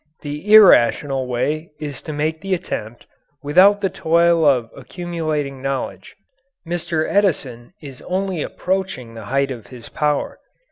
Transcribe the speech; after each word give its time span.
The 0.21 0.51
irrational 0.51 1.27
way 1.27 1.73
is 1.79 2.01
to 2.01 2.11
make 2.11 2.41
the 2.41 2.55
attempt 2.55 3.05
without 3.43 3.81
the 3.81 3.89
toil 3.91 4.43
of 4.43 4.71
accumulating 4.75 5.61
knowledge. 5.61 6.15
Mr. 6.65 7.07
Edison 7.07 7.73
is 7.83 8.01
only 8.07 8.41
approaching 8.41 9.13
the 9.13 9.25
height 9.25 9.51
of 9.51 9.67
his 9.67 9.89
power. 9.89 10.39